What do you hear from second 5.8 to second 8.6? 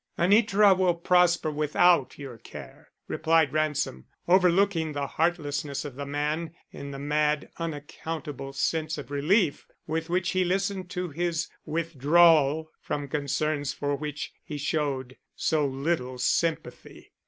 of the man in the mad, unaccountable